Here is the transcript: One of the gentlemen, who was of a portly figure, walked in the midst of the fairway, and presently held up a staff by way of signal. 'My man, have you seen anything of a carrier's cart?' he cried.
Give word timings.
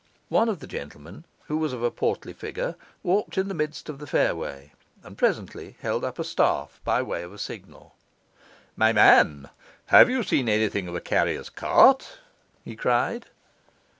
One 0.29 0.49
of 0.49 0.61
the 0.61 0.65
gentlemen, 0.65 1.25
who 1.45 1.57
was 1.59 1.73
of 1.73 1.83
a 1.83 1.91
portly 1.91 2.33
figure, 2.33 2.75
walked 3.03 3.37
in 3.37 3.49
the 3.49 3.53
midst 3.53 3.87
of 3.87 3.99
the 3.99 4.07
fairway, 4.07 4.73
and 5.03 5.15
presently 5.15 5.77
held 5.81 6.03
up 6.03 6.17
a 6.17 6.23
staff 6.23 6.81
by 6.83 7.03
way 7.03 7.21
of 7.21 7.39
signal. 7.39 7.93
'My 8.75 8.93
man, 8.93 9.49
have 9.93 10.09
you 10.09 10.23
seen 10.23 10.49
anything 10.49 10.87
of 10.87 10.95
a 10.95 11.01
carrier's 11.01 11.51
cart?' 11.51 12.17
he 12.65 12.75
cried. 12.75 13.27